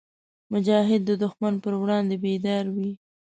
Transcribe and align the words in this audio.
مجاهد 0.53 1.01
د 1.05 1.11
دښمن 1.23 1.53
پر 1.63 1.73
وړاندې 1.81 2.15
بیدار 2.23 2.65
وي. 2.75 2.91